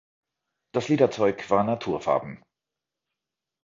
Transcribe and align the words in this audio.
Das 0.73 0.89
Lederzeug 0.89 1.47
war 1.51 1.63
naturfarben. 1.63 2.41